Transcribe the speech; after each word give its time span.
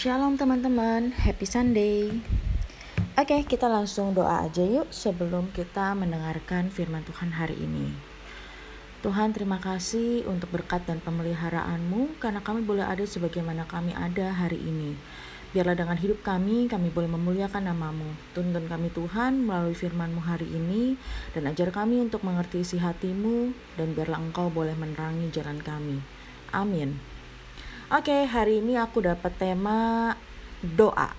Shalom 0.00 0.40
teman-teman, 0.40 1.12
happy 1.12 1.44
Sunday. 1.44 2.08
Oke, 3.20 3.44
kita 3.44 3.68
langsung 3.68 4.16
doa 4.16 4.48
aja 4.48 4.64
yuk 4.64 4.88
sebelum 4.88 5.52
kita 5.52 5.92
mendengarkan 5.92 6.72
firman 6.72 7.04
Tuhan 7.04 7.36
hari 7.36 7.60
ini. 7.60 7.92
Tuhan 9.04 9.36
terima 9.36 9.60
kasih 9.60 10.24
untuk 10.24 10.56
berkat 10.56 10.88
dan 10.88 11.04
pemeliharaanmu 11.04 12.16
karena 12.16 12.40
kami 12.40 12.64
boleh 12.64 12.88
ada 12.88 13.04
sebagaimana 13.04 13.68
kami 13.68 13.92
ada 13.92 14.32
hari 14.32 14.56
ini. 14.64 14.96
Biarlah 15.52 15.76
dengan 15.76 16.00
hidup 16.00 16.24
kami, 16.24 16.64
kami 16.64 16.88
boleh 16.88 17.12
memuliakan 17.12 17.68
namamu. 17.68 18.08
Tuntun 18.32 18.72
kami 18.72 18.88
Tuhan 18.96 19.44
melalui 19.44 19.76
firmanmu 19.76 20.24
hari 20.24 20.48
ini 20.48 20.96
dan 21.36 21.44
ajar 21.44 21.68
kami 21.76 22.00
untuk 22.00 22.24
mengerti 22.24 22.64
isi 22.64 22.80
hatimu 22.80 23.52
dan 23.76 23.92
biarlah 23.92 24.16
engkau 24.16 24.48
boleh 24.48 24.72
menerangi 24.80 25.28
jalan 25.28 25.60
kami. 25.60 26.00
Amin. 26.56 27.09
Oke, 27.90 28.22
hari 28.22 28.62
ini 28.62 28.78
aku 28.78 29.02
dapat 29.02 29.34
tema 29.34 30.14
doa. 30.62 31.10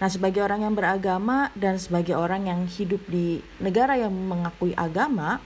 Nah, 0.00 0.08
sebagai 0.08 0.40
orang 0.40 0.64
yang 0.64 0.72
beragama 0.72 1.52
dan 1.52 1.76
sebagai 1.76 2.16
orang 2.16 2.48
yang 2.48 2.64
hidup 2.64 3.04
di 3.04 3.44
negara 3.60 3.92
yang 3.92 4.08
mengakui 4.08 4.72
agama, 4.80 5.44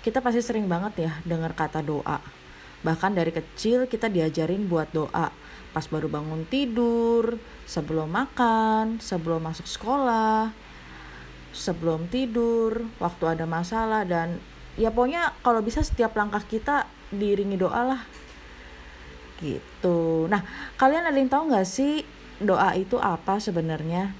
kita 0.00 0.24
pasti 0.24 0.40
sering 0.40 0.72
banget 0.72 1.04
ya 1.04 1.12
dengar 1.28 1.52
kata 1.52 1.84
doa. 1.84 2.16
Bahkan 2.80 3.12
dari 3.12 3.28
kecil 3.28 3.84
kita 3.84 4.08
diajarin 4.08 4.64
buat 4.72 4.88
doa. 4.88 5.28
Pas 5.76 5.84
baru 5.84 6.08
bangun 6.08 6.48
tidur, 6.48 7.36
sebelum 7.68 8.08
makan, 8.08 9.04
sebelum 9.04 9.52
masuk 9.52 9.68
sekolah, 9.68 10.48
sebelum 11.52 12.08
tidur, 12.08 12.88
waktu 12.96 13.36
ada 13.36 13.44
masalah 13.44 14.08
dan 14.08 14.40
ya 14.80 14.88
pokoknya 14.88 15.36
kalau 15.44 15.60
bisa 15.60 15.84
setiap 15.84 16.16
langkah 16.16 16.40
kita 16.40 16.88
diiringi 17.12 17.60
doa 17.60 17.84
lah 17.84 18.02
gitu. 19.40 20.26
Nah, 20.26 20.42
kalian 20.76 21.06
ada 21.06 21.18
yang 21.18 21.30
tahu 21.30 21.50
nggak 21.50 21.66
sih 21.66 22.02
doa 22.38 22.74
itu 22.74 22.98
apa 22.98 23.38
sebenarnya? 23.42 24.14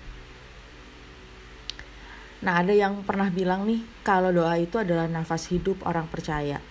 Nah, 2.39 2.63
ada 2.63 2.71
yang 2.71 3.03
pernah 3.03 3.27
bilang 3.35 3.67
nih 3.67 3.83
kalau 4.07 4.31
doa 4.31 4.55
itu 4.55 4.79
adalah 4.79 5.11
nafas 5.11 5.51
hidup 5.51 5.83
orang 5.83 6.07
percaya. 6.07 6.63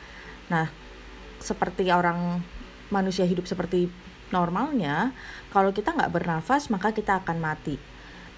Nah, 0.47 0.71
seperti 1.43 1.91
orang 1.91 2.39
manusia 2.87 3.27
hidup 3.27 3.43
seperti 3.43 3.91
normalnya, 4.31 5.11
kalau 5.51 5.75
kita 5.75 5.91
nggak 5.91 6.11
bernafas 6.11 6.71
maka 6.71 6.95
kita 6.95 7.19
akan 7.19 7.39
mati. 7.39 7.75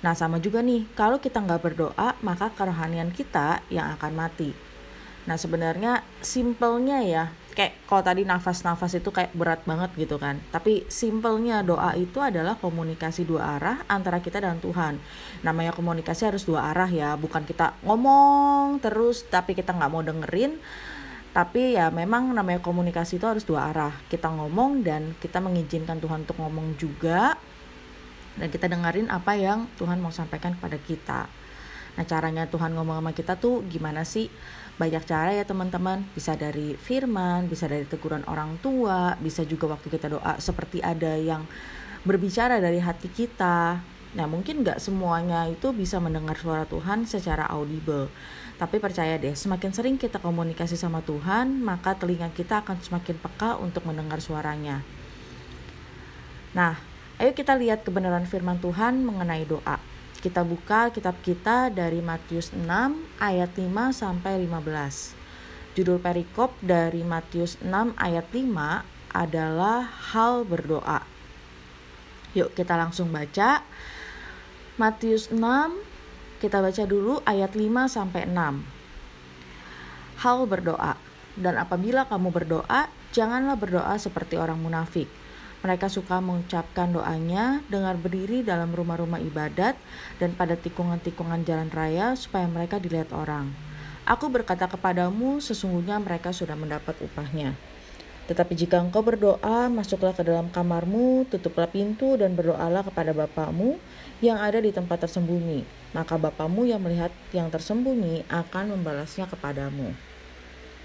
Nah, 0.01 0.17
sama 0.17 0.41
juga 0.41 0.63
nih, 0.65 0.89
kalau 0.97 1.21
kita 1.21 1.43
nggak 1.43 1.61
berdoa 1.61 2.17
maka 2.25 2.49
kerohanian 2.55 3.13
kita 3.13 3.61
yang 3.69 3.93
akan 3.93 4.13
mati. 4.17 4.55
Nah, 5.29 5.37
sebenarnya 5.37 6.01
simpelnya 6.25 7.05
ya, 7.05 7.23
kayak 7.59 7.75
kalau 7.91 7.99
tadi 7.99 8.23
nafas-nafas 8.23 9.03
itu 9.03 9.11
kayak 9.11 9.35
berat 9.35 9.67
banget 9.67 9.91
gitu 9.99 10.15
kan. 10.15 10.39
Tapi 10.47 10.87
simpelnya 10.87 11.59
doa 11.59 11.91
itu 11.99 12.23
adalah 12.23 12.55
komunikasi 12.55 13.27
dua 13.27 13.59
arah 13.59 13.83
antara 13.91 14.23
kita 14.23 14.39
dan 14.39 14.63
Tuhan. 14.63 14.95
Namanya 15.43 15.75
komunikasi 15.75 16.31
harus 16.31 16.47
dua 16.47 16.71
arah 16.71 16.87
ya. 16.87 17.19
Bukan 17.19 17.43
kita 17.43 17.75
ngomong 17.83 18.79
terus 18.79 19.27
tapi 19.27 19.59
kita 19.59 19.75
nggak 19.75 19.91
mau 19.91 19.99
dengerin. 19.99 20.55
Tapi 21.35 21.75
ya 21.75 21.91
memang 21.91 22.31
namanya 22.31 22.63
komunikasi 22.63 23.19
itu 23.19 23.27
harus 23.27 23.43
dua 23.43 23.75
arah. 23.75 23.91
Kita 24.07 24.31
ngomong 24.31 24.87
dan 24.87 25.19
kita 25.19 25.43
mengizinkan 25.43 25.99
Tuhan 25.99 26.23
untuk 26.23 26.39
ngomong 26.39 26.79
juga. 26.79 27.35
Dan 28.39 28.47
kita 28.47 28.71
dengerin 28.71 29.11
apa 29.11 29.35
yang 29.35 29.67
Tuhan 29.75 29.99
mau 29.99 30.15
sampaikan 30.15 30.55
kepada 30.55 30.79
kita 30.79 31.27
nah 31.99 32.07
caranya 32.07 32.47
Tuhan 32.47 32.71
ngomong 32.79 33.03
sama 33.03 33.11
kita 33.11 33.35
tuh 33.35 33.59
gimana 33.67 34.07
sih? 34.07 34.31
Banyak 34.79 35.03
cara 35.03 35.35
ya 35.35 35.43
teman-teman. 35.43 36.07
Bisa 36.15 36.39
dari 36.39 36.79
firman 36.79 37.51
bisa 37.51 37.67
dari 37.67 37.83
teguran 37.83 38.23
orang 38.31 38.55
tua 38.63 39.19
bisa 39.19 39.43
juga 39.43 39.75
waktu 39.75 39.91
kita 39.91 40.07
doa 40.07 40.39
seperti 40.39 40.79
ada 40.79 41.19
yang 41.19 41.43
berbicara 42.07 42.63
dari 42.63 42.79
hati 42.79 43.11
kita. 43.11 43.83
Nah 44.15 44.25
mungkin 44.31 44.63
nggak 44.63 44.79
semuanya 44.79 45.43
itu 45.51 45.75
bisa 45.75 45.99
mendengar 45.99 46.39
suara 46.39 46.63
Tuhan 46.63 47.03
secara 47.03 47.51
audible. 47.51 48.07
Tapi 48.55 48.79
percaya 48.79 49.19
deh 49.19 49.35
semakin 49.35 49.75
sering 49.75 49.95
kita 49.99 50.23
komunikasi 50.23 50.79
sama 50.79 51.03
Tuhan 51.03 51.59
maka 51.59 51.99
telinga 51.99 52.31
kita 52.31 52.63
akan 52.63 52.79
semakin 52.79 53.19
peka 53.19 53.59
untuk 53.59 53.83
mendengar 53.83 54.23
suaranya. 54.23 54.87
Nah 56.55 56.79
ayo 57.19 57.35
kita 57.35 57.59
lihat 57.59 57.83
kebenaran 57.83 58.23
firman 58.23 58.63
Tuhan 58.63 59.03
mengenai 59.03 59.43
doa 59.43 59.88
kita 60.19 60.43
buka 60.43 60.91
kitab 60.91 61.15
kita 61.23 61.71
dari 61.71 62.03
Matius 62.03 62.51
6 62.51 62.67
ayat 63.23 63.55
5 63.55 63.71
sampai 63.95 64.43
15. 64.43 65.15
Judul 65.79 65.97
perikop 66.03 66.51
dari 66.59 67.07
Matius 67.07 67.55
6 67.63 67.95
ayat 67.95 68.27
5 68.27 69.15
adalah 69.15 69.87
hal 70.11 70.43
berdoa. 70.43 71.07
Yuk 72.35 72.51
kita 72.51 72.75
langsung 72.75 73.15
baca. 73.15 73.63
Matius 74.75 75.31
6 75.31 75.39
kita 76.43 76.59
baca 76.59 76.83
dulu 76.83 77.23
ayat 77.23 77.55
5 77.55 77.87
sampai 77.87 78.27
6. 78.27 80.23
Hal 80.23 80.39
berdoa. 80.43 80.99
Dan 81.39 81.55
apabila 81.55 82.03
kamu 82.11 82.35
berdoa, 82.35 82.91
janganlah 83.15 83.55
berdoa 83.55 83.95
seperti 83.95 84.35
orang 84.35 84.59
munafik 84.59 85.07
mereka 85.59 85.91
suka 85.91 86.23
mengucapkan 86.23 86.87
doanya 86.91 87.59
dengan 87.67 87.99
berdiri 87.99 88.41
dalam 88.41 88.71
rumah-rumah 88.71 89.19
ibadat 89.19 89.75
dan 90.17 90.31
pada 90.35 90.55
tikungan-tikungan 90.55 91.43
jalan 91.43 91.67
raya 91.67 92.15
supaya 92.15 92.47
mereka 92.47 92.79
dilihat 92.79 93.11
orang. 93.11 93.51
Aku 94.07 94.31
berkata 94.31 94.65
kepadamu, 94.65 95.43
sesungguhnya 95.43 95.99
mereka 95.99 96.31
sudah 96.31 96.55
mendapat 96.55 96.97
upahnya. 97.03 97.53
Tetapi 98.29 98.53
jika 98.53 98.77
engkau 98.77 99.01
berdoa, 99.01 99.73
masuklah 99.73 100.13
ke 100.13 100.21
dalam 100.21 100.53
kamarmu, 100.53 101.25
tutuplah 101.33 101.65
pintu 101.65 102.13
dan 102.13 102.37
berdoalah 102.37 102.85
kepada 102.85 103.09
Bapamu 103.09 103.81
yang 104.21 104.37
ada 104.37 104.61
di 104.61 104.69
tempat 104.69 105.01
tersembunyi. 105.05 105.65
Maka 105.97 106.21
Bapamu 106.21 106.69
yang 106.69 106.77
melihat 106.77 107.09
yang 107.33 107.49
tersembunyi 107.49 108.29
akan 108.29 108.77
membalasnya 108.77 109.25
kepadamu. 109.25 109.97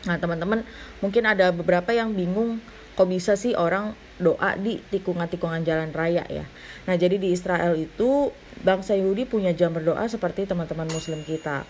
Nah 0.04 0.16
teman-teman 0.20 0.64
mungkin 1.00 1.24
ada 1.24 1.52
beberapa 1.52 1.92
yang 1.92 2.12
bingung 2.12 2.60
kok 2.94 3.10
bisa 3.10 3.34
sih 3.34 3.58
orang 3.58 3.98
doa 4.22 4.54
di 4.54 4.78
tikungan-tikungan 4.94 5.66
jalan 5.66 5.90
raya 5.90 6.22
ya. 6.30 6.46
Nah, 6.86 6.94
jadi 6.94 7.18
di 7.18 7.34
Israel 7.34 7.74
itu 7.74 8.30
bangsa 8.62 8.94
Yahudi 8.94 9.26
punya 9.26 9.50
jam 9.50 9.74
berdoa 9.74 10.06
seperti 10.06 10.46
teman-teman 10.46 10.86
muslim 10.86 11.26
kita. 11.26 11.66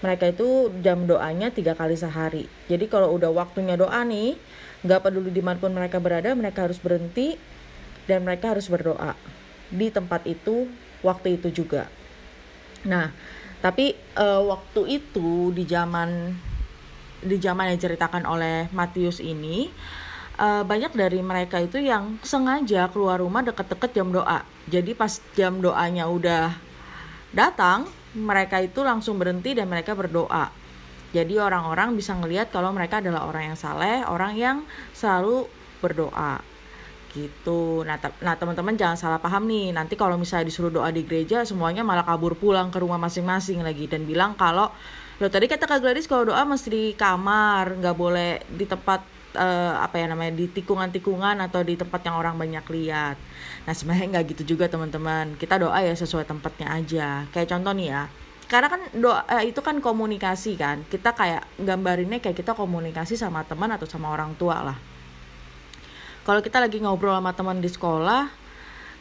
Mereka 0.00 0.32
itu 0.32 0.70
jam 0.80 1.04
doanya 1.04 1.52
tiga 1.52 1.74
kali 1.76 1.98
sehari. 1.98 2.46
Jadi 2.70 2.86
kalau 2.86 3.12
udah 3.18 3.34
waktunya 3.34 3.74
doa 3.76 4.00
nih, 4.06 4.38
nggak 4.86 5.00
peduli 5.04 5.34
di 5.34 5.42
mana 5.44 5.60
pun 5.60 5.74
mereka 5.74 6.00
berada, 6.00 6.32
mereka 6.32 6.64
harus 6.64 6.80
berhenti 6.80 7.36
dan 8.08 8.24
mereka 8.24 8.54
harus 8.56 8.70
berdoa 8.70 9.18
di 9.68 9.92
tempat 9.92 10.24
itu 10.24 10.70
waktu 11.04 11.36
itu 11.36 11.62
juga. 11.62 11.90
Nah, 12.86 13.12
tapi 13.60 13.92
uh, 14.16 14.40
waktu 14.48 15.02
itu 15.02 15.52
di 15.52 15.68
zaman 15.68 16.32
di 17.20 17.36
zaman 17.36 17.68
yang 17.68 17.76
diceritakan 17.76 18.24
oleh 18.24 18.72
Matius 18.72 19.20
ini 19.20 19.68
uh, 20.40 20.64
banyak 20.64 20.96
dari 20.96 21.20
mereka 21.20 21.60
itu 21.60 21.76
yang 21.76 22.16
sengaja 22.24 22.88
keluar 22.88 23.20
rumah 23.20 23.44
deket-deket 23.44 23.92
jam 23.92 24.08
doa. 24.08 24.42
Jadi 24.66 24.96
pas 24.96 25.20
jam 25.36 25.60
doanya 25.60 26.08
udah 26.08 26.56
datang, 27.30 27.86
mereka 28.16 28.58
itu 28.64 28.80
langsung 28.80 29.20
berhenti 29.20 29.52
dan 29.52 29.68
mereka 29.68 29.92
berdoa. 29.92 30.50
Jadi 31.10 31.36
orang-orang 31.36 31.92
bisa 31.98 32.16
ngelihat 32.16 32.54
kalau 32.54 32.72
mereka 32.72 33.02
adalah 33.02 33.26
orang 33.26 33.52
yang 33.52 33.58
saleh, 33.58 34.06
orang 34.06 34.32
yang 34.38 34.56
selalu 34.94 35.46
berdoa 35.82 36.38
gitu. 37.10 37.82
Nah, 37.82 37.98
nah 38.22 38.38
teman-teman 38.38 38.78
jangan 38.78 38.94
salah 38.94 39.18
paham 39.18 39.50
nih. 39.50 39.74
Nanti 39.74 39.98
kalau 39.98 40.14
misalnya 40.14 40.46
disuruh 40.46 40.70
doa 40.70 40.86
di 40.94 41.02
gereja, 41.02 41.42
semuanya 41.42 41.82
malah 41.82 42.06
kabur 42.06 42.38
pulang 42.38 42.70
ke 42.70 42.78
rumah 42.78 43.02
masing-masing 43.02 43.66
lagi 43.66 43.90
dan 43.90 44.06
bilang 44.06 44.38
kalau 44.38 44.70
lo 45.20 45.28
tadi 45.28 45.50
kata 45.50 45.66
Kak 45.66 45.82
Gladys 45.84 46.06
kalau 46.06 46.30
doa 46.30 46.46
mesti 46.46 46.68
di 46.70 46.84
kamar, 46.94 47.76
nggak 47.82 47.96
boleh 47.98 48.40
di 48.54 48.64
tempat 48.64 49.19
uh, 49.36 49.74
apa 49.82 50.00
ya 50.00 50.06
namanya 50.10 50.34
di 50.34 50.46
tikungan-tikungan 50.50 51.38
atau 51.44 51.60
di 51.62 51.74
tempat 51.78 52.00
yang 52.06 52.16
orang 52.18 52.34
banyak 52.38 52.64
lihat. 52.70 53.16
Nah 53.66 53.72
sebenarnya 53.74 54.18
nggak 54.18 54.24
gitu 54.36 54.56
juga 54.56 54.66
teman-teman. 54.66 55.36
Kita 55.36 55.60
doa 55.60 55.78
ya 55.82 55.94
sesuai 55.94 56.26
tempatnya 56.26 56.68
aja. 56.72 57.08
Kayak 57.30 57.48
contoh 57.56 57.72
nih 57.76 57.88
ya. 57.92 58.02
Karena 58.50 58.66
kan 58.66 58.82
doa 58.96 59.22
eh, 59.30 59.50
itu 59.50 59.60
kan 59.62 59.78
komunikasi 59.78 60.58
kan. 60.58 60.82
Kita 60.88 61.14
kayak 61.14 61.46
gambarinnya 61.60 62.18
kayak 62.18 62.38
kita 62.38 62.52
komunikasi 62.56 63.14
sama 63.14 63.46
teman 63.46 63.70
atau 63.70 63.86
sama 63.86 64.10
orang 64.10 64.34
tua 64.34 64.62
lah. 64.62 64.78
Kalau 66.26 66.40
kita 66.44 66.60
lagi 66.60 66.78
ngobrol 66.82 67.16
sama 67.16 67.32
teman 67.32 67.58
di 67.64 67.70
sekolah, 67.70 68.28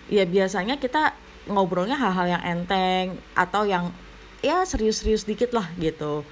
ya 0.08 0.24
biasanya 0.24 0.80
kita 0.80 1.14
ngobrolnya 1.50 1.98
hal-hal 1.98 2.40
yang 2.40 2.44
enteng 2.46 3.18
atau 3.34 3.66
yang 3.66 3.92
ya 4.40 4.64
serius-serius 4.64 5.28
dikit 5.28 5.52
lah 5.52 5.68
gitu 5.76 6.24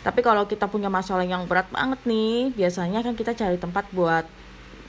tapi 0.00 0.24
kalau 0.24 0.48
kita 0.48 0.64
punya 0.64 0.88
masalah 0.88 1.28
yang 1.28 1.44
berat 1.44 1.68
banget 1.68 2.00
nih 2.08 2.56
biasanya 2.56 3.04
kan 3.04 3.12
kita 3.12 3.36
cari 3.36 3.60
tempat 3.60 3.84
buat 3.92 4.24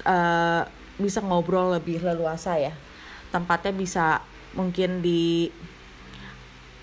uh, 0.07 0.63
bisa 0.95 1.19
ngobrol 1.19 1.75
lebih 1.75 1.99
leluasa 1.99 2.55
ya. 2.55 2.71
Tempatnya 3.31 3.75
bisa 3.75 4.23
mungkin 4.55 5.03
di 5.03 5.51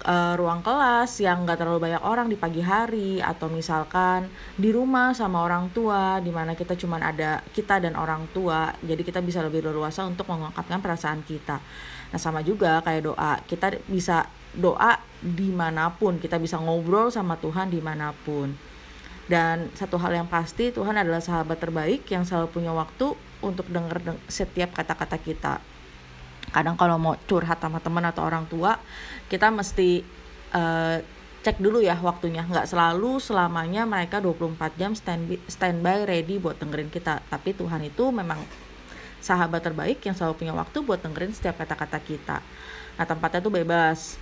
uh, 0.05 0.35
ruang 0.37 0.61
kelas 0.61 1.25
yang 1.25 1.49
nggak 1.49 1.57
terlalu 1.57 1.89
banyak 1.89 2.03
orang 2.05 2.29
di 2.29 2.37
pagi 2.37 2.61
hari 2.61 3.21
atau 3.25 3.49
misalkan 3.49 4.29
di 4.61 4.73
rumah 4.77 5.17
sama 5.17 5.41
orang 5.45 5.73
tua 5.73 6.21
di 6.21 6.29
mana 6.29 6.53
kita 6.53 6.77
cuma 6.77 7.01
ada 7.01 7.41
kita 7.57 7.81
dan 7.81 7.97
orang 7.97 8.29
tua. 8.37 8.77
Jadi 8.85 9.09
kita 9.09 9.25
bisa 9.25 9.41
lebih 9.41 9.65
leluasa 9.65 10.05
untuk 10.05 10.29
mengungkapkan 10.29 10.85
perasaan 10.85 11.25
kita. 11.25 11.65
Nah 12.13 12.21
sama 12.21 12.45
juga 12.45 12.85
kayak 12.85 13.03
doa 13.09 13.41
kita 13.49 13.81
bisa 13.89 14.29
doa 14.55 15.01
di 15.19 15.51
mana 15.51 15.91
pun 15.93 16.17
kita 16.17 16.39
bisa 16.39 16.57
ngobrol 16.57 17.11
sama 17.11 17.37
Tuhan 17.37 17.69
di 17.69 17.83
mana 17.83 18.15
pun. 18.25 18.55
Dan 19.29 19.69
satu 19.77 20.01
hal 20.01 20.25
yang 20.25 20.29
pasti 20.29 20.73
Tuhan 20.73 20.97
adalah 20.97 21.21
sahabat 21.21 21.61
terbaik 21.61 22.09
yang 22.09 22.25
selalu 22.25 22.49
punya 22.49 22.73
waktu 22.73 23.13
untuk 23.45 23.69
dengar 23.69 24.01
setiap 24.25 24.73
kata-kata 24.73 25.21
kita. 25.21 25.55
Kadang 26.49 26.81
kalau 26.81 26.97
mau 26.97 27.13
curhat 27.29 27.61
sama 27.61 27.77
teman 27.77 28.09
atau 28.09 28.25
orang 28.25 28.49
tua 28.49 28.81
kita 29.29 29.53
mesti 29.53 30.01
uh, 30.57 30.97
cek 31.45 31.61
dulu 31.61 31.85
ya 31.85 32.01
waktunya. 32.01 32.41
Nggak 32.41 32.73
selalu 32.73 33.21
selamanya 33.21 33.85
mereka 33.85 34.17
24 34.25 34.81
jam 34.81 34.97
stand 34.97 35.37
standby 35.45 36.09
ready 36.09 36.41
buat 36.41 36.57
dengerin 36.57 36.89
kita. 36.89 37.21
Tapi 37.29 37.53
Tuhan 37.53 37.85
itu 37.85 38.09
memang 38.09 38.41
sahabat 39.21 39.61
terbaik 39.61 40.01
yang 40.09 40.17
selalu 40.17 40.41
punya 40.41 40.55
waktu 40.57 40.81
buat 40.81 41.05
dengerin 41.05 41.37
setiap 41.37 41.61
kata-kata 41.61 42.01
kita. 42.01 42.41
Nah 42.97 43.05
tempatnya 43.05 43.45
tuh 43.45 43.53
bebas 43.53 44.17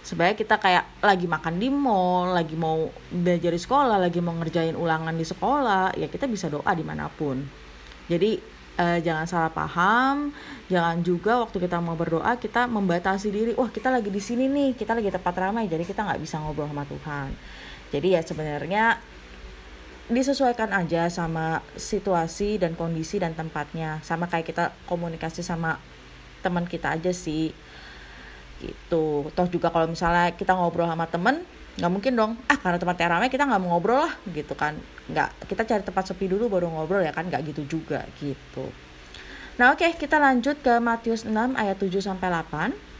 sebaiknya 0.00 0.36
kita 0.36 0.56
kayak 0.56 0.84
lagi 1.04 1.26
makan 1.28 1.60
di 1.60 1.68
mall, 1.68 2.32
lagi 2.32 2.56
mau 2.56 2.88
belajar 3.12 3.52
di 3.52 3.60
sekolah, 3.60 4.00
lagi 4.00 4.20
mau 4.24 4.32
ngerjain 4.36 4.76
ulangan 4.76 5.12
di 5.12 5.26
sekolah, 5.26 5.96
ya 5.96 6.08
kita 6.08 6.24
bisa 6.28 6.48
doa 6.48 6.72
di 6.72 6.84
mana 6.84 7.06
pun. 7.12 7.40
Jadi 8.10 8.60
uh, 8.80 8.98
jangan 8.98 9.26
salah 9.28 9.52
paham 9.52 10.32
jangan 10.72 11.04
juga 11.04 11.44
waktu 11.44 11.60
kita 11.60 11.78
mau 11.78 11.94
berdoa 11.94 12.38
kita 12.40 12.64
membatasi 12.70 13.28
diri 13.28 13.52
wah 13.54 13.68
kita 13.68 13.92
lagi 13.92 14.08
di 14.08 14.22
sini 14.22 14.46
nih 14.46 14.78
kita 14.78 14.96
lagi 14.96 15.10
tempat 15.12 15.34
ramai 15.36 15.66
jadi 15.68 15.82
kita 15.84 16.06
nggak 16.06 16.20
bisa 16.22 16.40
ngobrol 16.40 16.70
sama 16.70 16.84
Tuhan. 16.88 17.28
Jadi 17.90 18.08
ya 18.14 18.22
sebenarnya 18.22 18.84
disesuaikan 20.10 20.74
aja 20.74 21.06
sama 21.06 21.62
situasi 21.74 22.58
dan 22.58 22.74
kondisi 22.74 23.18
dan 23.18 23.34
tempatnya. 23.34 24.02
Sama 24.02 24.26
kayak 24.26 24.46
kita 24.46 24.64
komunikasi 24.86 25.42
sama 25.42 25.78
teman 26.40 26.66
kita 26.66 26.96
aja 26.96 27.12
sih 27.12 27.52
gitu. 28.60 29.26
Toh 29.32 29.46
juga 29.48 29.72
kalau 29.72 29.88
misalnya 29.88 30.36
kita 30.36 30.52
ngobrol 30.52 30.86
sama 30.86 31.08
temen 31.08 31.42
nggak 31.80 31.92
mungkin 31.92 32.12
dong 32.12 32.32
ah 32.50 32.58
karena 32.60 32.76
tempatnya 32.76 33.08
ramai 33.16 33.32
kita 33.32 33.48
nggak 33.48 33.60
mau 33.62 33.76
ngobrol 33.76 34.04
lah 34.04 34.14
gitu 34.28 34.52
kan. 34.52 34.76
Nggak 35.08 35.48
kita 35.48 35.62
cari 35.64 35.82
tempat 35.82 36.04
sepi 36.12 36.28
dulu 36.28 36.52
baru 36.52 36.68
ngobrol 36.68 37.00
ya 37.00 37.10
kan 37.10 37.26
nggak 37.26 37.40
gitu 37.50 37.80
juga 37.80 38.04
gitu. 38.20 38.68
Nah 39.56 39.72
oke 39.72 39.82
okay, 39.82 39.96
kita 39.96 40.20
lanjut 40.20 40.60
ke 40.60 40.76
Matius 40.80 41.24
6 41.24 41.32
ayat 41.56 41.76
7 41.76 42.00
sampai 42.00 42.28
8 42.32 42.90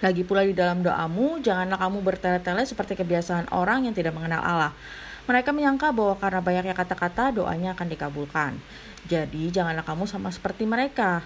lagi 0.00 0.24
pula 0.24 0.40
di 0.48 0.56
dalam 0.56 0.80
doamu 0.80 1.44
janganlah 1.44 1.76
kamu 1.76 1.98
bertele-tele 2.00 2.64
seperti 2.64 2.96
kebiasaan 2.96 3.52
orang 3.52 3.84
yang 3.84 3.94
tidak 3.94 4.16
mengenal 4.16 4.40
Allah. 4.40 4.72
Mereka 5.28 5.52
menyangka 5.52 5.92
bahwa 5.92 6.16
karena 6.16 6.40
banyaknya 6.40 6.74
kata-kata 6.74 7.36
doanya 7.36 7.76
akan 7.76 7.86
dikabulkan. 7.86 8.56
Jadi 9.06 9.52
janganlah 9.52 9.84
kamu 9.84 10.08
sama 10.08 10.32
seperti 10.32 10.64
mereka 10.64 11.20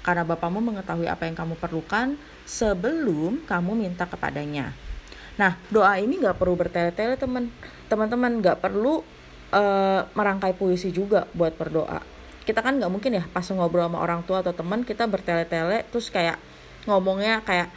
karena 0.00 0.24
Bapamu 0.24 0.64
mengetahui 0.64 1.06
apa 1.06 1.28
yang 1.28 1.36
kamu 1.36 1.54
perlukan 1.60 2.16
sebelum 2.48 3.44
kamu 3.44 3.76
minta 3.76 4.08
kepadanya. 4.08 4.72
Nah, 5.36 5.56
doa 5.72 5.96
ini 5.96 6.20
nggak 6.20 6.36
perlu 6.36 6.56
bertele-tele 6.56 7.16
teman. 7.16 7.48
Teman-teman 7.88 8.40
nggak 8.40 8.60
perlu 8.60 9.00
uh, 9.52 10.00
merangkai 10.12 10.56
puisi 10.56 10.92
juga 10.92 11.24
buat 11.32 11.54
berdoa. 11.56 12.02
Kita 12.44 12.64
kan 12.64 12.80
nggak 12.80 12.90
mungkin 12.90 13.20
ya 13.20 13.24
pas 13.30 13.44
ngobrol 13.48 13.86
sama 13.86 14.00
orang 14.00 14.24
tua 14.24 14.40
atau 14.42 14.50
teman 14.50 14.82
kita 14.82 15.06
bertele-tele 15.06 15.86
terus 15.92 16.08
kayak 16.08 16.40
ngomongnya 16.88 17.44
kayak 17.44 17.68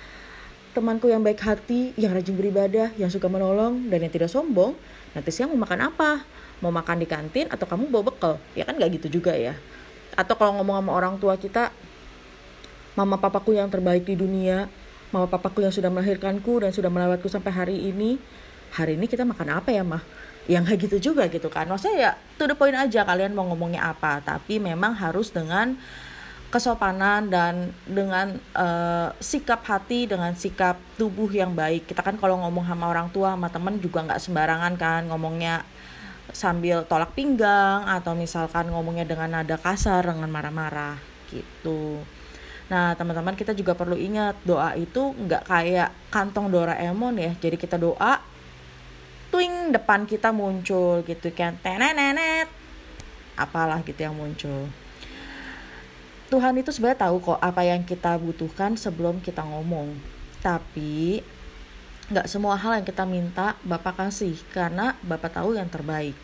temanku 0.73 1.05
yang 1.05 1.21
baik 1.21 1.37
hati, 1.45 1.93
yang 1.93 2.17
rajin 2.17 2.33
beribadah, 2.33 2.89
yang 2.97 3.07
suka 3.13 3.29
menolong 3.29 3.87
dan 3.93 4.01
yang 4.01 4.09
tidak 4.09 4.33
sombong. 4.33 4.73
Nanti 5.13 5.29
siang 5.29 5.53
mau 5.53 5.61
makan 5.61 5.93
apa? 5.93 6.25
Mau 6.65 6.73
makan 6.73 6.97
di 6.97 7.07
kantin 7.07 7.45
atau 7.53 7.69
kamu 7.69 7.93
bawa 7.93 8.03
bekal? 8.09 8.33
Ya 8.57 8.65
kan 8.65 8.75
nggak 8.81 8.97
gitu 8.97 9.21
juga 9.21 9.37
ya. 9.37 9.53
Atau 10.17 10.33
kalau 10.33 10.57
ngomong 10.57 10.81
sama 10.81 10.91
orang 10.97 11.15
tua 11.21 11.37
kita, 11.37 11.69
mama 12.93 13.17
papaku 13.17 13.57
yang 13.57 13.69
terbaik 13.69 14.05
di 14.05 14.13
dunia, 14.17 14.69
mama 15.09 15.25
papaku 15.29 15.65
yang 15.65 15.73
sudah 15.73 15.89
melahirkanku 15.89 16.61
dan 16.61 16.71
sudah 16.73 16.89
melawatku 16.89 17.29
sampai 17.29 17.51
hari 17.53 17.77
ini 17.89 18.17
hari 18.73 18.97
ini 18.97 19.05
kita 19.05 19.21
makan 19.21 19.61
apa 19.61 19.69
ya 19.69 19.85
mah? 19.85 20.01
Yang 20.49 20.63
kayak 20.67 20.79
gitu 20.89 20.97
juga 21.13 21.23
gitu 21.29 21.47
kan. 21.47 21.69
Maksudnya 21.69 21.95
ya 21.97 22.11
to 22.35 22.49
the 22.49 22.57
point 22.57 22.75
aja 22.75 23.05
kalian 23.05 23.31
mau 23.31 23.47
ngomongnya 23.47 23.93
apa 23.93 24.19
tapi 24.19 24.59
memang 24.59 24.91
harus 24.97 25.31
dengan 25.31 25.77
kesopanan 26.53 27.33
dan 27.33 27.73
dengan 27.89 28.37
uh, 28.53 29.09
sikap 29.17 29.65
hati 29.65 30.05
dengan 30.05 30.37
sikap 30.37 30.77
tubuh 30.99 31.31
yang 31.31 31.57
baik. 31.57 31.89
Kita 31.89 32.05
kan 32.05 32.19
kalau 32.21 32.37
ngomong 32.45 32.67
sama 32.67 32.91
orang 32.91 33.09
tua 33.09 33.33
sama 33.33 33.49
temen 33.49 33.81
juga 33.81 34.05
nggak 34.05 34.21
sembarangan 34.21 34.73
kan 34.77 35.01
ngomongnya 35.09 35.65
sambil 36.33 36.85
tolak 36.85 37.13
pinggang 37.17 37.85
atau 37.89 38.13
misalkan 38.17 38.69
ngomongnya 38.69 39.05
dengan 39.05 39.41
nada 39.41 39.57
kasar 39.57 40.07
dengan 40.07 40.29
marah-marah 40.29 40.97
gitu 41.29 42.01
Nah, 42.71 42.95
teman-teman 42.95 43.35
kita 43.35 43.51
juga 43.51 43.75
perlu 43.75 43.99
ingat 43.99 44.39
doa 44.47 44.71
itu 44.79 45.11
nggak 45.11 45.43
kayak 45.43 45.89
kantong 46.07 46.47
Doraemon 46.47 47.19
ya. 47.19 47.31
Jadi 47.35 47.59
kita 47.59 47.75
doa, 47.75 48.23
twing 49.33 49.75
depan 49.75 50.07
kita 50.07 50.31
muncul 50.31 51.03
gitu 51.03 51.27
kan, 51.35 51.59
tenenenet, 51.59 52.47
apalah 53.35 53.83
gitu 53.83 53.99
yang 53.99 54.15
muncul. 54.15 54.69
Tuhan 56.31 56.57
itu 56.57 56.73
sebenarnya 56.73 57.05
tahu 57.05 57.21
kok 57.21 57.37
apa 57.37 57.61
yang 57.61 57.85
kita 57.85 58.17
butuhkan 58.17 58.73
sebelum 58.73 59.21
kita 59.21 59.45
ngomong. 59.45 59.93
Tapi 60.41 61.21
nggak 62.09 62.25
semua 62.25 62.57
hal 62.57 62.81
yang 62.81 62.87
kita 62.87 63.05
minta 63.05 63.55
Bapak 63.61 64.01
kasih 64.01 64.35
karena 64.49 64.97
Bapak 65.05 65.37
tahu 65.37 65.53
yang 65.53 65.69
terbaik. 65.69 66.17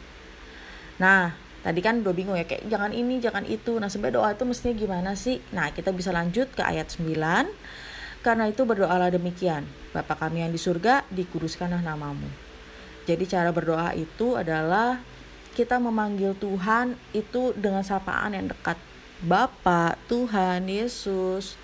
Nah, 0.98 1.38
Tadi 1.60 1.80
kan 1.84 2.00
udah 2.00 2.16
bingung 2.16 2.40
ya 2.40 2.48
kayak 2.48 2.72
jangan 2.72 2.96
ini, 2.96 3.20
jangan 3.20 3.44
itu. 3.44 3.76
Nah, 3.76 3.92
sebenarnya 3.92 4.24
doa 4.24 4.30
itu 4.32 4.44
mestinya 4.48 4.76
gimana 4.80 5.12
sih? 5.20 5.44
Nah, 5.52 5.72
kita 5.76 5.92
bisa 5.92 6.16
lanjut 6.16 6.48
ke 6.56 6.64
ayat 6.64 6.88
9. 6.88 7.52
Karena 8.20 8.48
itu 8.48 8.64
berdoalah 8.64 9.12
demikian. 9.12 9.68
Bapa 9.92 10.16
kami 10.16 10.44
yang 10.44 10.52
di 10.52 10.60
surga, 10.60 11.08
dikuduskanlah 11.12 11.84
namamu. 11.84 12.28
Jadi 13.08 13.24
cara 13.28 13.50
berdoa 13.52 13.96
itu 13.96 14.36
adalah 14.36 15.00
kita 15.56 15.80
memanggil 15.80 16.36
Tuhan 16.40 16.96
itu 17.12 17.56
dengan 17.56 17.84
sapaan 17.84 18.36
yang 18.36 18.48
dekat. 18.52 18.80
Bapa, 19.20 20.00
Tuhan, 20.08 20.64
Yesus, 20.68 21.60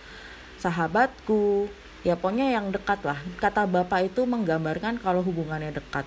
sahabatku, 0.60 1.72
ya 2.04 2.20
pokoknya 2.20 2.52
yang 2.52 2.72
dekat 2.72 3.00
lah. 3.08 3.20
Kata 3.40 3.64
Bapak 3.64 4.12
itu 4.12 4.28
menggambarkan 4.28 5.00
kalau 5.00 5.24
hubungannya 5.24 5.72
dekat. 5.72 6.04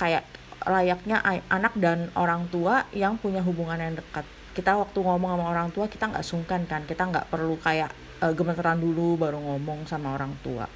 Kayak 0.00 0.24
layaknya 0.66 1.22
anak 1.48 1.74
dan 1.78 2.10
orang 2.14 2.46
tua 2.50 2.86
yang 2.94 3.18
punya 3.18 3.42
hubungan 3.42 3.78
yang 3.78 3.94
dekat. 3.98 4.26
Kita 4.52 4.76
waktu 4.76 4.98
ngomong 5.00 5.32
sama 5.32 5.44
orang 5.48 5.68
tua 5.72 5.88
kita 5.88 6.12
nggak 6.12 6.26
sungkan 6.26 6.68
kan. 6.68 6.84
Kita 6.84 7.08
nggak 7.08 7.32
perlu 7.32 7.56
kayak 7.58 7.90
uh, 8.22 8.32
gemeteran 8.32 8.78
dulu 8.78 9.18
baru 9.18 9.40
ngomong 9.40 9.88
sama 9.88 10.14
orang 10.14 10.32
tua. 10.44 10.68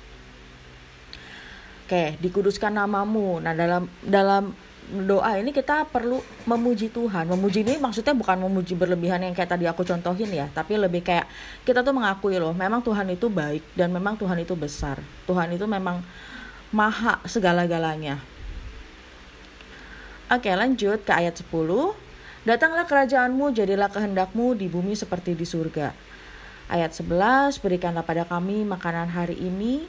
Oke 1.86 2.18
dikuduskan 2.18 2.74
namamu. 2.74 3.38
Nah 3.38 3.54
dalam 3.54 3.86
dalam 4.02 4.50
doa 4.86 5.34
ini 5.38 5.54
kita 5.54 5.86
perlu 5.86 6.18
memuji 6.46 6.90
Tuhan. 6.90 7.30
Memuji 7.30 7.62
ini 7.62 7.78
maksudnya 7.78 8.14
bukan 8.14 8.42
memuji 8.42 8.74
berlebihan 8.74 9.22
yang 9.22 9.34
kayak 9.34 9.54
tadi 9.54 9.70
aku 9.70 9.86
contohin 9.86 10.30
ya 10.34 10.46
tapi 10.50 10.74
lebih 10.78 11.06
kayak 11.06 11.30
kita 11.62 11.86
tuh 11.86 11.94
mengakui 11.94 12.38
loh 12.38 12.54
memang 12.54 12.82
Tuhan 12.82 13.06
itu 13.10 13.30
baik 13.30 13.62
dan 13.78 13.94
memang 13.94 14.18
Tuhan 14.18 14.40
itu 14.42 14.58
besar. 14.58 14.98
Tuhan 15.30 15.54
itu 15.54 15.66
memang 15.68 16.02
maha 16.74 17.22
segala-galanya 17.22 18.35
Oke 20.26 20.50
lanjut 20.50 21.06
ke 21.06 21.12
ayat 21.14 21.38
10 21.38 21.46
Datanglah 22.46 22.86
kerajaanmu, 22.86 23.54
jadilah 23.54 23.90
kehendakmu 23.90 24.54
di 24.54 24.70
bumi 24.70 24.94
seperti 24.94 25.34
di 25.34 25.42
surga. 25.42 25.90
Ayat 26.70 26.94
11, 26.94 27.58
berikanlah 27.58 28.06
pada 28.06 28.22
kami 28.22 28.62
makanan 28.62 29.10
hari 29.10 29.34
ini. 29.34 29.82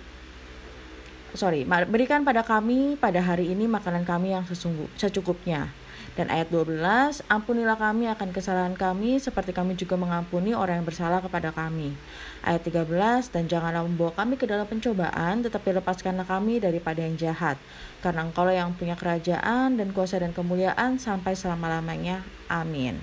Sorry, 1.38 1.65
berikan 1.65 2.25
pada 2.25 2.41
kami 2.41 2.98
pada 2.98 3.22
hari 3.22 3.53
ini 3.53 3.70
makanan 3.70 4.06
kami 4.06 4.34
yang 4.34 4.41
sesungguh, 4.46 4.89
secukupnya 4.98 5.70
dan 6.18 6.34
ayat 6.34 6.50
12, 6.50 6.82
ampunilah 7.30 7.78
kami 7.78 8.10
akan 8.10 8.34
kesalahan 8.34 8.74
kami 8.74 9.22
seperti 9.22 9.54
kami 9.54 9.78
juga 9.78 9.94
mengampuni 10.02 10.58
orang 10.58 10.82
yang 10.82 10.88
bersalah 10.90 11.22
kepada 11.22 11.54
kami. 11.54 11.94
Ayat 12.42 12.66
13, 12.66 13.30
dan 13.30 13.46
janganlah 13.46 13.86
membawa 13.86 14.10
kami 14.18 14.34
ke 14.34 14.50
dalam 14.50 14.66
pencobaan, 14.66 15.46
tetapi 15.46 15.78
lepaskanlah 15.78 16.26
kami 16.26 16.58
daripada 16.58 17.06
yang 17.06 17.22
jahat. 17.22 17.62
Karena 18.02 18.26
engkau 18.26 18.50
yang 18.50 18.74
punya 18.74 18.98
kerajaan 18.98 19.78
dan 19.78 19.94
kuasa 19.94 20.18
dan 20.18 20.34
kemuliaan 20.34 20.98
sampai 20.98 21.38
selama-lamanya. 21.38 22.26
Amin. 22.50 22.98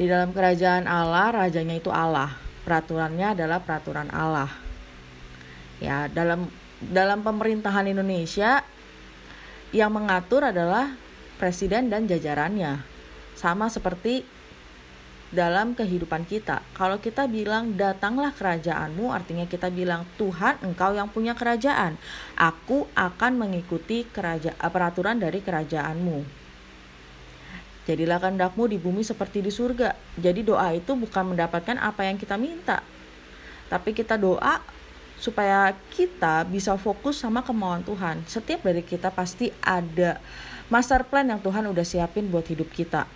Di 0.00 0.08
dalam 0.08 0.32
kerajaan 0.32 0.88
Allah, 0.88 1.44
rajanya 1.44 1.76
itu 1.76 1.92
Allah. 1.92 2.40
Peraturannya 2.64 3.36
adalah 3.36 3.60
peraturan 3.60 4.08
Allah. 4.08 4.48
Ya, 5.76 6.08
dalam 6.08 6.48
dalam 6.80 7.20
pemerintahan 7.20 7.84
Indonesia 7.84 8.64
yang 9.76 9.92
mengatur 9.92 10.48
adalah 10.48 10.96
presiden 11.38 11.88
dan 11.88 12.10
jajarannya. 12.10 12.82
Sama 13.38 13.70
seperti 13.70 14.26
dalam 15.28 15.76
kehidupan 15.76 16.24
kita. 16.24 16.64
Kalau 16.72 16.96
kita 16.98 17.28
bilang 17.28 17.76
datanglah 17.76 18.32
kerajaanmu, 18.32 19.12
artinya 19.12 19.44
kita 19.44 19.68
bilang 19.68 20.08
Tuhan 20.16 20.58
engkau 20.64 20.96
yang 20.96 21.12
punya 21.12 21.36
kerajaan. 21.36 22.00
Aku 22.34 22.88
akan 22.96 23.32
mengikuti 23.36 24.08
kerajaan 24.08 24.56
peraturan 24.58 25.20
dari 25.20 25.44
kerajaanmu. 25.44 26.24
Jadilah 27.88 28.20
kehendakmu 28.20 28.68
di 28.68 28.76
bumi 28.76 29.00
seperti 29.00 29.40
di 29.40 29.48
surga. 29.48 29.96
Jadi 30.20 30.44
doa 30.44 30.76
itu 30.76 30.92
bukan 30.92 31.32
mendapatkan 31.32 31.76
apa 31.80 32.04
yang 32.04 32.20
kita 32.20 32.36
minta. 32.36 32.84
Tapi 33.68 33.96
kita 33.96 34.20
doa 34.20 34.60
supaya 35.16 35.72
kita 35.92 36.44
bisa 36.48 36.76
fokus 36.76 37.20
sama 37.20 37.40
kemauan 37.40 37.84
Tuhan. 37.84 38.24
Setiap 38.28 38.64
dari 38.64 38.84
kita 38.84 39.08
pasti 39.08 39.48
ada 39.64 40.20
master 40.68 41.04
plan 41.08 41.28
yang 41.28 41.40
Tuhan 41.40 41.64
udah 41.68 41.84
siapin 41.84 42.28
buat 42.28 42.44
hidup 42.48 42.68
kita 42.72 43.08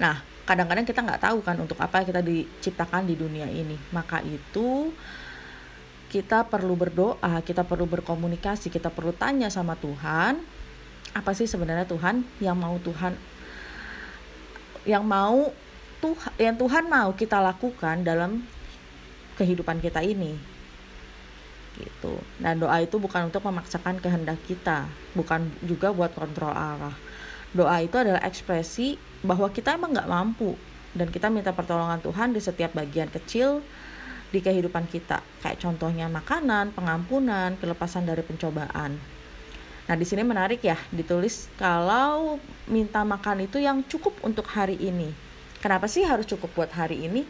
Nah, 0.00 0.16
kadang-kadang 0.48 0.88
kita 0.88 1.04
nggak 1.04 1.22
tahu 1.28 1.44
kan 1.44 1.60
untuk 1.60 1.76
apa 1.76 2.00
kita 2.02 2.24
diciptakan 2.24 3.04
di 3.04 3.14
dunia 3.20 3.46
ini. 3.46 3.76
Maka 3.92 4.24
itu 4.24 4.90
kita 6.08 6.48
perlu 6.48 6.74
berdoa, 6.74 7.44
kita 7.44 7.62
perlu 7.62 7.84
berkomunikasi, 7.86 8.72
kita 8.72 8.88
perlu 8.88 9.12
tanya 9.14 9.52
sama 9.52 9.76
Tuhan, 9.76 10.40
apa 11.12 11.30
sih 11.36 11.46
sebenarnya 11.46 11.86
Tuhan 11.86 12.24
yang 12.40 12.56
mau 12.56 12.80
Tuhan 12.80 13.14
yang 14.88 15.04
mau 15.04 15.52
Tuhan 16.00 16.32
yang 16.40 16.56
Tuhan 16.56 16.88
mau 16.88 17.12
kita 17.12 17.36
lakukan 17.44 18.00
dalam 18.00 18.40
kehidupan 19.36 19.84
kita 19.84 20.00
ini 20.00 20.40
gitu 21.78 22.18
dan 22.42 22.58
doa 22.58 22.82
itu 22.82 22.98
bukan 22.98 23.30
untuk 23.30 23.46
memaksakan 23.46 24.02
kehendak 24.02 24.38
kita 24.48 24.90
bukan 25.14 25.46
juga 25.62 25.94
buat 25.94 26.10
kontrol 26.14 26.50
arah 26.50 26.94
doa 27.54 27.76
itu 27.82 27.94
adalah 27.98 28.22
ekspresi 28.26 28.98
bahwa 29.22 29.50
kita 29.50 29.74
emang 29.74 29.94
nggak 29.94 30.10
mampu 30.10 30.54
dan 30.94 31.06
kita 31.10 31.30
minta 31.30 31.54
pertolongan 31.54 32.02
Tuhan 32.02 32.34
di 32.34 32.40
setiap 32.42 32.74
bagian 32.74 33.06
kecil 33.10 33.62
di 34.30 34.38
kehidupan 34.38 34.86
kita 34.86 35.22
kayak 35.42 35.58
contohnya 35.58 36.06
makanan, 36.06 36.70
pengampunan, 36.70 37.58
kelepasan 37.58 38.06
dari 38.06 38.22
pencobaan. 38.22 38.94
Nah, 39.90 39.98
di 39.98 40.06
sini 40.06 40.22
menarik 40.22 40.62
ya, 40.62 40.78
ditulis 40.94 41.50
kalau 41.58 42.38
minta 42.70 43.02
makan 43.02 43.50
itu 43.50 43.58
yang 43.58 43.82
cukup 43.90 44.14
untuk 44.22 44.46
hari 44.46 44.78
ini. 44.78 45.10
Kenapa 45.58 45.90
sih 45.90 46.06
harus 46.06 46.30
cukup 46.30 46.54
buat 46.54 46.70
hari 46.70 47.10
ini? 47.10 47.26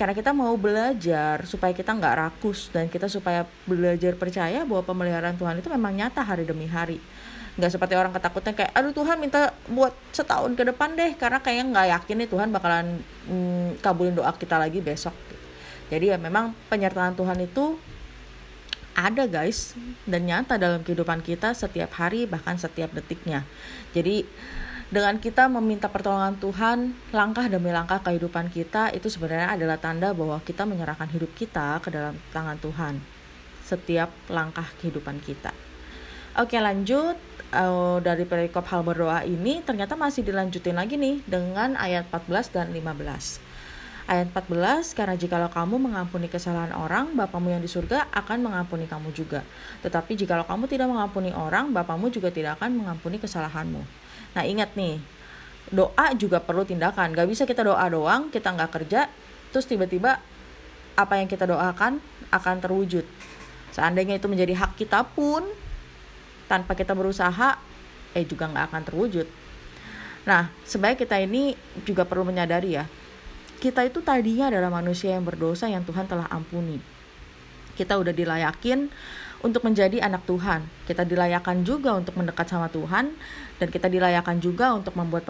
Karena 0.00 0.16
kita 0.16 0.32
mau 0.32 0.56
belajar 0.56 1.44
supaya 1.44 1.76
kita 1.76 1.92
nggak 1.92 2.14
rakus 2.16 2.72
dan 2.72 2.88
kita 2.88 3.04
supaya 3.04 3.44
belajar 3.68 4.16
percaya 4.16 4.64
bahwa 4.64 4.80
pemeliharaan 4.80 5.36
Tuhan 5.36 5.60
itu 5.60 5.68
memang 5.68 5.92
nyata 5.92 6.24
hari 6.24 6.48
demi 6.48 6.64
hari. 6.64 6.96
Nggak 7.60 7.76
seperti 7.76 8.00
orang 8.00 8.08
ketakutan 8.16 8.56
kayak 8.56 8.72
aduh 8.72 8.96
Tuhan 8.96 9.20
minta 9.20 9.52
buat 9.68 9.92
setahun 10.16 10.56
ke 10.56 10.64
depan 10.64 10.96
deh 10.96 11.12
karena 11.20 11.44
kayaknya 11.44 11.64
nggak 11.68 11.86
yakin 12.00 12.16
nih 12.16 12.28
Tuhan 12.32 12.48
bakalan 12.48 12.86
mm, 13.28 13.84
kabulin 13.84 14.16
doa 14.16 14.32
kita 14.32 14.56
lagi 14.56 14.80
besok. 14.80 15.12
Jadi 15.92 16.08
ya 16.08 16.16
memang 16.16 16.56
penyertaan 16.72 17.12
Tuhan 17.12 17.36
itu 17.44 17.76
ada 18.96 19.28
guys 19.28 19.76
dan 20.08 20.24
nyata 20.24 20.56
dalam 20.56 20.80
kehidupan 20.80 21.20
kita 21.20 21.52
setiap 21.52 21.92
hari 22.00 22.24
bahkan 22.24 22.56
setiap 22.56 22.88
detiknya. 22.96 23.44
Jadi 23.92 24.24
dengan 24.90 25.22
kita 25.22 25.46
meminta 25.46 25.86
pertolongan 25.86 26.34
Tuhan 26.42 26.78
langkah 27.14 27.46
demi 27.46 27.70
langkah 27.70 28.02
kehidupan 28.02 28.50
kita 28.50 28.90
itu 28.90 29.06
sebenarnya 29.06 29.54
adalah 29.54 29.78
tanda 29.78 30.10
bahwa 30.10 30.42
kita 30.42 30.66
menyerahkan 30.66 31.06
hidup 31.14 31.30
kita 31.38 31.78
ke 31.78 31.94
dalam 31.94 32.18
tangan 32.34 32.58
Tuhan 32.58 32.98
setiap 33.62 34.10
langkah 34.26 34.66
kehidupan 34.82 35.22
kita. 35.22 35.54
Oke 36.34 36.58
lanjut 36.58 37.14
uh, 37.54 38.02
dari 38.02 38.26
perikop 38.26 38.66
hal 38.66 38.82
berdoa 38.82 39.22
ini 39.22 39.62
ternyata 39.62 39.94
masih 39.94 40.26
dilanjutin 40.26 40.74
lagi 40.74 40.98
nih 40.98 41.22
dengan 41.22 41.78
ayat 41.78 42.10
14 42.10 42.50
dan 42.50 42.66
15. 42.74 43.46
Ayat 44.10 44.26
14, 44.34 44.98
karena 44.98 45.14
jikalau 45.14 45.46
kamu 45.54 45.86
mengampuni 45.86 46.26
kesalahan 46.26 46.74
orang, 46.74 47.14
Bapamu 47.14 47.54
yang 47.54 47.62
di 47.62 47.70
surga 47.70 48.10
akan 48.10 48.42
mengampuni 48.42 48.90
kamu 48.90 49.14
juga. 49.14 49.46
Tetapi 49.86 50.18
jikalau 50.18 50.42
kamu 50.50 50.66
tidak 50.66 50.90
mengampuni 50.90 51.30
orang, 51.30 51.70
Bapamu 51.70 52.10
juga 52.10 52.34
tidak 52.34 52.58
akan 52.58 52.74
mengampuni 52.74 53.22
kesalahanmu. 53.22 54.09
Nah 54.36 54.44
ingat 54.46 54.74
nih, 54.78 54.98
doa 55.70 56.06
juga 56.16 56.40
perlu 56.42 56.66
tindakan. 56.66 57.12
Gak 57.14 57.28
bisa 57.28 57.42
kita 57.46 57.66
doa 57.66 57.86
doang, 57.90 58.32
kita 58.32 58.52
nggak 58.54 58.70
kerja, 58.70 59.10
terus 59.50 59.66
tiba-tiba 59.66 60.20
apa 60.94 61.14
yang 61.16 61.28
kita 61.30 61.46
doakan 61.48 62.02
akan 62.30 62.56
terwujud. 62.60 63.06
Seandainya 63.70 64.18
itu 64.18 64.26
menjadi 64.26 64.58
hak 64.58 64.76
kita 64.76 65.06
pun, 65.06 65.46
tanpa 66.50 66.74
kita 66.74 66.98
berusaha 66.98 67.62
eh 68.18 68.26
juga 68.26 68.50
nggak 68.50 68.74
akan 68.74 68.82
terwujud 68.82 69.26
nah 70.26 70.50
sebaik 70.66 71.06
kita 71.06 71.22
ini 71.22 71.54
juga 71.86 72.02
perlu 72.02 72.26
menyadari 72.26 72.74
ya 72.74 72.84
kita 73.62 73.86
itu 73.86 74.02
tadinya 74.02 74.50
adalah 74.50 74.68
manusia 74.68 75.14
yang 75.14 75.22
berdosa 75.22 75.70
yang 75.70 75.86
Tuhan 75.86 76.10
telah 76.10 76.26
ampuni 76.26 76.82
kita 77.78 77.96
udah 77.96 78.10
dilayakin 78.10 78.90
untuk 79.40 79.64
menjadi 79.64 80.04
anak 80.04 80.24
Tuhan. 80.28 80.64
Kita 80.84 81.04
dilayakan 81.04 81.64
juga 81.64 81.96
untuk 81.96 82.16
mendekat 82.16 82.48
sama 82.48 82.68
Tuhan 82.68 83.12
dan 83.56 83.68
kita 83.68 83.88
dilayakan 83.88 84.40
juga 84.40 84.72
untuk 84.76 84.96
membuat 84.96 85.28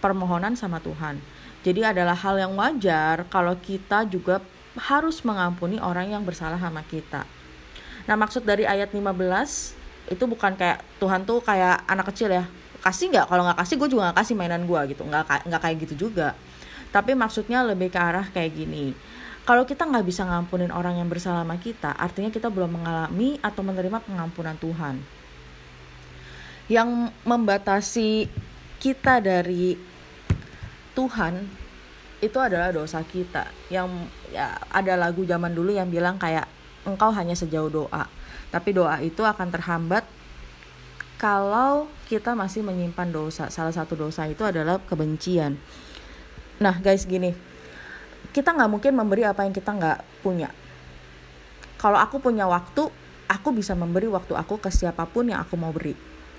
permohonan 0.00 0.56
sama 0.56 0.80
Tuhan. 0.80 1.20
Jadi 1.62 1.80
adalah 1.86 2.16
hal 2.18 2.42
yang 2.42 2.52
wajar 2.58 3.28
kalau 3.30 3.54
kita 3.60 4.08
juga 4.08 4.42
harus 4.74 5.20
mengampuni 5.22 5.78
orang 5.78 6.10
yang 6.10 6.24
bersalah 6.24 6.58
sama 6.58 6.82
kita. 6.88 7.28
Nah, 8.08 8.16
maksud 8.18 8.42
dari 8.42 8.66
ayat 8.66 8.90
15 8.90 9.78
itu 10.10 10.24
bukan 10.26 10.58
kayak 10.58 10.82
Tuhan 10.98 11.22
tuh 11.22 11.38
kayak 11.38 11.86
anak 11.86 12.10
kecil 12.10 12.32
ya 12.32 12.44
kasih 12.82 13.14
nggak 13.14 13.26
kalau 13.30 13.46
nggak 13.46 13.58
kasih 13.62 13.74
gue 13.78 13.88
juga 13.94 14.02
nggak 14.10 14.18
kasih 14.18 14.34
mainan 14.34 14.66
gue 14.66 14.80
gitu 14.90 15.06
nggak 15.06 15.62
kayak 15.62 15.76
gitu 15.86 15.94
juga 16.10 16.34
tapi 16.90 17.14
maksudnya 17.14 17.62
lebih 17.62 17.94
ke 17.94 17.96
arah 17.96 18.26
kayak 18.34 18.58
gini 18.58 18.90
kalau 19.42 19.66
kita 19.66 19.86
nggak 19.88 20.06
bisa 20.06 20.22
ngampunin 20.22 20.70
orang 20.70 20.98
yang 20.98 21.08
bersalah 21.10 21.42
sama 21.42 21.58
kita 21.58 21.90
artinya 21.94 22.30
kita 22.30 22.48
belum 22.48 22.82
mengalami 22.82 23.38
atau 23.42 23.62
menerima 23.66 23.98
pengampunan 24.02 24.56
Tuhan 24.58 25.02
yang 26.70 27.10
membatasi 27.26 28.30
kita 28.78 29.18
dari 29.18 29.74
Tuhan 30.94 31.42
itu 32.22 32.38
adalah 32.38 32.70
dosa 32.70 33.02
kita 33.02 33.50
yang 33.66 33.90
ya 34.30 34.54
ada 34.70 34.94
lagu 34.94 35.26
zaman 35.26 35.50
dulu 35.50 35.74
yang 35.74 35.90
bilang 35.90 36.22
kayak 36.22 36.46
engkau 36.86 37.10
hanya 37.10 37.34
sejauh 37.34 37.70
doa 37.70 38.06
tapi 38.54 38.70
doa 38.76 39.02
itu 39.02 39.26
akan 39.26 39.50
terhambat 39.50 40.06
kalau 41.22 41.86
kita 42.10 42.34
masih 42.34 42.66
menyimpan 42.66 43.14
dosa. 43.14 43.46
Salah 43.46 43.70
satu 43.70 43.94
dosa 43.94 44.26
itu 44.26 44.42
adalah 44.42 44.82
kebencian. 44.82 45.54
Nah 46.58 46.82
guys 46.82 47.06
gini, 47.06 47.30
kita 48.32 48.56
nggak 48.56 48.70
mungkin 48.72 48.92
memberi 48.96 49.22
apa 49.28 49.44
yang 49.44 49.54
kita 49.54 49.70
nggak 49.72 50.24
punya. 50.24 50.48
Kalau 51.76 51.98
aku 52.00 52.18
punya 52.18 52.48
waktu, 52.48 52.88
aku 53.28 53.48
bisa 53.52 53.76
memberi 53.76 54.08
waktu 54.08 54.32
aku 54.34 54.58
ke 54.58 54.70
siapa 54.72 55.04
pun 55.04 55.28
yang 55.28 55.44
aku 55.44 55.54
mau 55.60 55.70
beri. 55.70 55.94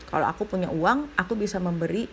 Kalau 0.09 0.25
aku 0.29 0.45
punya 0.45 0.69
uang, 0.69 1.13
aku 1.17 1.33
bisa 1.37 1.57
memberi 1.57 2.05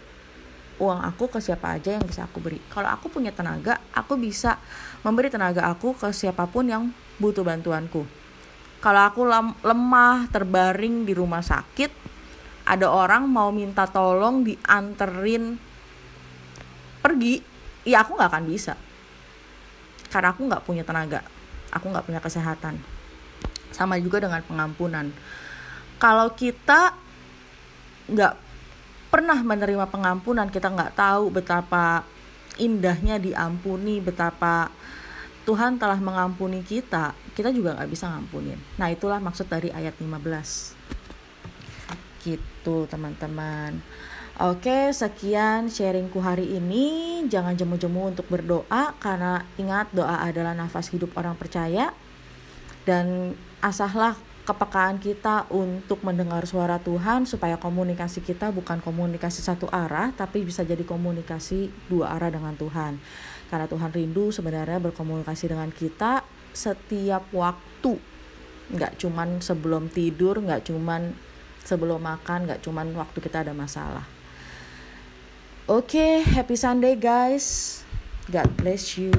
uang 0.80 1.00
aku 1.04 1.28
ke 1.28 1.44
siapa 1.44 1.76
aja 1.76 1.96
yang 1.96 2.04
bisa 2.04 2.24
aku 2.24 2.40
beri. 2.40 2.60
Kalau 2.72 2.88
aku 2.88 3.12
punya 3.12 3.32
tenaga, 3.32 3.80
aku 3.92 4.16
bisa 4.16 4.56
memberi 5.04 5.28
tenaga 5.28 5.68
aku 5.68 5.96
ke 5.96 6.08
siapa 6.12 6.48
pun 6.48 6.68
yang 6.68 6.82
butuh 7.20 7.44
bantuanku 7.44 8.20
kalau 8.80 9.02
aku 9.04 9.22
lemah 9.60 10.26
terbaring 10.32 11.04
di 11.04 11.12
rumah 11.12 11.44
sakit 11.44 11.92
ada 12.64 12.88
orang 12.88 13.28
mau 13.28 13.52
minta 13.52 13.84
tolong 13.84 14.40
dianterin 14.40 15.60
pergi 17.04 17.44
ya 17.84 18.00
aku 18.04 18.16
nggak 18.16 18.30
akan 18.32 18.44
bisa 18.48 18.74
karena 20.10 20.34
aku 20.34 20.46
nggak 20.46 20.62
punya 20.66 20.82
tenaga 20.84 21.24
aku 21.70 21.86
nggak 21.88 22.06
punya 22.06 22.20
kesehatan 22.20 22.76
sama 23.70 23.96
juga 24.02 24.26
dengan 24.26 24.42
pengampunan 24.42 25.08
kalau 26.02 26.34
kita 26.34 26.92
nggak 28.10 28.34
pernah 29.10 29.38
menerima 29.42 29.86
pengampunan 29.86 30.50
kita 30.50 30.70
nggak 30.70 30.98
tahu 30.98 31.30
betapa 31.30 32.02
indahnya 32.58 33.16
diampuni 33.16 34.02
betapa 34.02 34.70
Tuhan 35.48 35.80
telah 35.80 35.96
mengampuni 35.98 36.60
kita, 36.60 37.16
kita 37.32 37.50
juga 37.50 37.74
nggak 37.74 37.90
bisa 37.90 38.12
ngampunin. 38.12 38.54
Nah 38.76 38.92
itulah 38.92 39.18
maksud 39.18 39.48
dari 39.48 39.72
ayat 39.72 39.96
15. 39.96 40.76
Gitu 42.20 42.76
teman-teman. 42.86 43.80
Oke, 44.38 44.94
sekian 44.94 45.66
sharingku 45.66 46.22
hari 46.22 46.54
ini. 46.54 47.18
Jangan 47.26 47.58
jemu-jemu 47.58 48.14
untuk 48.14 48.30
berdoa 48.30 48.94
karena 49.02 49.42
ingat 49.58 49.90
doa 49.90 50.22
adalah 50.22 50.54
nafas 50.54 50.94
hidup 50.94 51.10
orang 51.18 51.34
percaya. 51.34 51.90
Dan 52.86 53.34
asahlah 53.58 54.14
kepekaan 54.46 55.02
kita 55.02 55.50
untuk 55.50 56.00
mendengar 56.06 56.46
suara 56.46 56.78
Tuhan 56.78 57.28
supaya 57.28 57.58
komunikasi 57.58 58.24
kita 58.24 58.50
bukan 58.54 58.82
komunikasi 58.82 59.44
satu 59.44 59.70
arah 59.70 60.10
tapi 60.16 60.42
bisa 60.42 60.66
jadi 60.66 60.82
komunikasi 60.82 61.70
dua 61.90 62.14
arah 62.14 62.30
dengan 62.30 62.54
Tuhan. 62.54 63.02
Karena 63.50 63.66
Tuhan 63.66 63.90
rindu 63.90 64.30
sebenarnya 64.30 64.78
berkomunikasi 64.78 65.50
dengan 65.50 65.74
kita 65.74 66.22
setiap 66.54 67.26
waktu. 67.34 67.98
Nggak 68.70 69.02
cuman 69.02 69.42
sebelum 69.42 69.90
tidur, 69.90 70.38
nggak 70.38 70.70
cuman 70.70 71.14
sebelum 71.66 71.98
makan, 71.98 72.46
nggak 72.46 72.62
cuman 72.62 72.94
waktu 72.94 73.18
kita 73.18 73.42
ada 73.42 73.50
masalah. 73.50 74.19
Oke, 75.70 75.94
okay, 75.94 76.26
happy 76.26 76.58
Sunday 76.58 76.98
guys. 76.98 77.78
God 78.26 78.50
bless 78.58 78.98
you 78.98 79.14